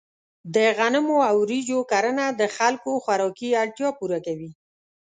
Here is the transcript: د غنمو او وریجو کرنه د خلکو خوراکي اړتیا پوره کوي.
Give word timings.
د 0.55 0.57
غنمو 0.77 1.17
او 1.29 1.35
وریجو 1.43 1.79
کرنه 1.91 2.25
د 2.39 2.41
خلکو 2.57 2.91
خوراکي 3.03 3.49
اړتیا 3.61 3.89
پوره 3.99 4.19
کوي. 4.25 4.51